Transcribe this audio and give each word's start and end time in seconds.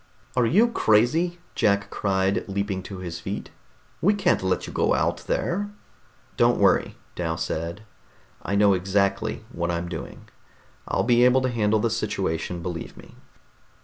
"Are 0.35 0.47
you 0.47 0.69
crazy?" 0.69 1.37
Jack 1.53 1.91
cried, 1.91 2.43
leaping 2.47 2.81
to 2.81 2.97
his 2.97 3.19
feet. 3.19 3.51
"We 4.01 4.15
can't 4.15 4.41
let 4.41 4.65
you 4.65 4.73
go 4.73 4.95
out 4.95 5.17
there." 5.27 5.69
"Don't 6.37 6.57
worry," 6.57 6.95
Dal 7.13 7.37
said. 7.37 7.83
"I 8.41 8.55
know 8.55 8.73
exactly 8.73 9.43
what 9.51 9.69
I'm 9.69 9.87
doing. 9.89 10.27
I'll 10.87 11.03
be 11.03 11.23
able 11.23 11.41
to 11.41 11.49
handle 11.49 11.79
the 11.79 11.91
situation, 11.91 12.63
believe 12.63 12.97
me." 12.97 13.13